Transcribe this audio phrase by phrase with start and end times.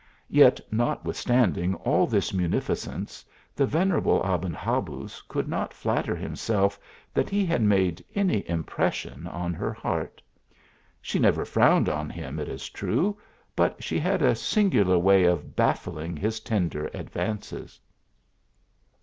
[0.31, 3.23] Yet, notwithstanding all this munfi cence,
[3.55, 6.79] the venerable Aben Habuz could not flatter himself
[7.13, 10.19] that he had made any impression on her heart.
[11.03, 13.15] She never frowned on him, it is true,
[13.55, 17.79] but she had a singular way of baffling his tender advances.